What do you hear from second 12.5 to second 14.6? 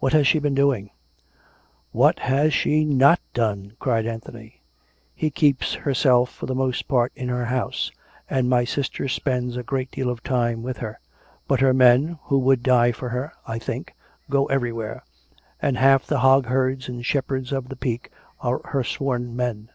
die for her, I think, go